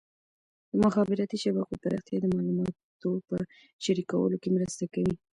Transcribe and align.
د 0.71 0.73
مخابراتي 0.85 1.37
شبکو 1.43 1.81
پراختیا 1.83 2.17
د 2.21 2.25
معلوماتو 2.35 3.11
په 3.29 3.37
شریکولو 3.83 4.35
کې 4.41 4.49
مرسته 4.57 4.83
کوي. 4.93 5.15